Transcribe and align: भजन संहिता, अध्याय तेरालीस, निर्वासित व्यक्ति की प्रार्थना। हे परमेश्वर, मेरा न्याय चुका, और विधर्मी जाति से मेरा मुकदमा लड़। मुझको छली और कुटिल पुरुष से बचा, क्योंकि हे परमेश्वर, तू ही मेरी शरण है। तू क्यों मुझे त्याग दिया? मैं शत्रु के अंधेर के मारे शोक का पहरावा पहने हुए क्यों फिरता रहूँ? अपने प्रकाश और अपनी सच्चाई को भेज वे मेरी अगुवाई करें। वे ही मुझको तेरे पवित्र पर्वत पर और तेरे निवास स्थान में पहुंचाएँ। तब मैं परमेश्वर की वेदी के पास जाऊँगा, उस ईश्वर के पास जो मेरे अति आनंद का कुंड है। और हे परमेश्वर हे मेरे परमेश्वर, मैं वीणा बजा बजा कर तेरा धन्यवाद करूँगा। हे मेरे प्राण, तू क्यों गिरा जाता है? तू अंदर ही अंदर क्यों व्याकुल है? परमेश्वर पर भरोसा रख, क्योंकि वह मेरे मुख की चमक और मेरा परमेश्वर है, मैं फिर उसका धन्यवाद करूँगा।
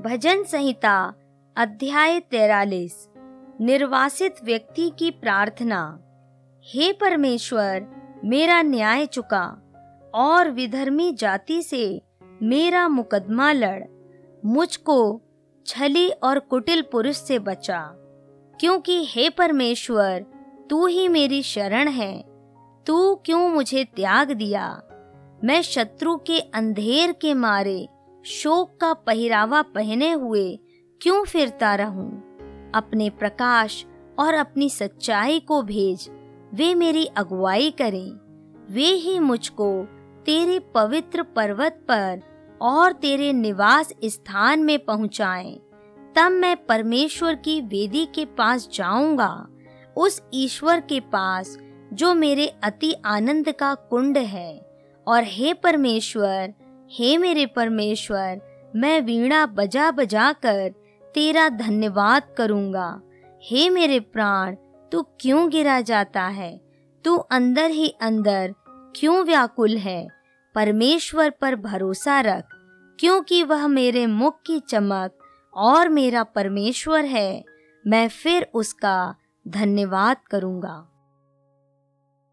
भजन 0.00 0.42
संहिता, 0.42 1.14
अध्याय 1.56 2.20
तेरालीस, 2.20 3.08
निर्वासित 3.60 4.34
व्यक्ति 4.44 4.92
की 4.98 5.10
प्रार्थना। 5.10 6.00
हे 6.64 6.92
परमेश्वर, 6.92 7.86
मेरा 8.24 8.62
न्याय 8.62 9.06
चुका, 9.06 9.62
और 10.14 10.50
विधर्मी 10.50 11.12
जाति 11.12 11.62
से 11.62 12.02
मेरा 12.42 12.88
मुकदमा 12.88 13.52
लड़। 13.52 13.84
मुझको 14.44 15.20
छली 15.66 16.10
और 16.10 16.38
कुटिल 16.38 16.82
पुरुष 16.82 17.16
से 17.16 17.38
बचा, 17.38 17.92
क्योंकि 18.60 19.04
हे 19.08 19.30
परमेश्वर, 19.30 20.24
तू 20.70 20.86
ही 20.86 21.08
मेरी 21.08 21.42
शरण 21.42 21.88
है। 21.88 22.24
तू 22.86 23.14
क्यों 23.14 23.48
मुझे 23.48 23.84
त्याग 23.84 24.30
दिया? 24.32 24.82
मैं 25.44 25.62
शत्रु 25.62 26.16
के 26.16 26.40
अंधेर 26.40 27.12
के 27.12 27.34
मारे 27.34 27.88
शोक 28.26 28.78
का 28.80 28.92
पहरावा 28.92 29.62
पहने 29.62 30.12
हुए 30.12 30.60
क्यों 31.02 31.24
फिरता 31.24 31.74
रहूँ? 31.74 32.10
अपने 32.74 33.10
प्रकाश 33.10 33.86
और 34.18 34.34
अपनी 34.34 34.70
सच्चाई 34.70 35.40
को 35.40 35.62
भेज 35.62 36.10
वे 36.54 36.74
मेरी 36.74 37.06
अगुवाई 37.06 37.70
करें। 37.70 38.10
वे 38.70 38.84
ही 38.84 39.18
मुझको 39.18 39.84
तेरे 40.26 40.58
पवित्र 40.58 41.22
पर्वत 41.22 41.72
पर 41.88 42.20
और 42.62 42.92
तेरे 42.92 43.32
निवास 43.32 43.92
स्थान 44.04 44.60
में 44.60 44.84
पहुंचाएँ। 44.84 45.60
तब 46.16 46.30
मैं 46.30 46.66
परमेश्वर 46.66 47.34
की 47.34 47.60
वेदी 47.60 48.06
के 48.06 48.24
पास 48.24 48.68
जाऊँगा, 48.74 49.46
उस 49.96 50.22
ईश्वर 50.34 50.80
के 50.80 51.00
पास 51.00 51.58
जो 51.92 52.14
मेरे 52.14 52.46
अति 52.62 52.94
आनंद 53.04 53.52
का 53.52 53.74
कुंड 53.74 54.18
है। 54.18 54.66
और 55.06 55.22
हे 55.24 55.54
परमेश्वर 55.54 56.54
हे 56.90 57.16
मेरे 57.16 57.46
परमेश्वर, 57.46 58.40
मैं 58.76 59.00
वीणा 59.00 59.46
बजा 59.46 59.90
बजा 59.90 60.32
कर 60.32 60.68
तेरा 61.14 61.48
धन्यवाद 61.48 62.22
करूँगा। 62.38 63.00
हे 63.42 63.70
मेरे 63.70 64.00
प्राण, 64.00 64.54
तू 64.92 65.02
क्यों 65.02 65.50
गिरा 65.50 65.80
जाता 65.80 66.22
है? 66.22 66.60
तू 67.04 67.16
अंदर 67.16 67.70
ही 67.70 67.94
अंदर 68.00 68.54
क्यों 68.96 69.24
व्याकुल 69.24 69.76
है? 69.76 70.08
परमेश्वर 70.54 71.30
पर 71.30 71.56
भरोसा 71.56 72.20
रख, 72.20 72.44
क्योंकि 73.00 73.42
वह 73.42 73.66
मेरे 73.66 74.06
मुख 74.06 74.40
की 74.46 74.60
चमक 74.60 75.18
और 75.54 75.88
मेरा 75.88 76.22
परमेश्वर 76.22 77.04
है, 77.04 77.44
मैं 77.86 78.08
फिर 78.08 78.50
उसका 78.54 79.14
धन्यवाद 79.48 80.16
करूँगा। 80.30 80.93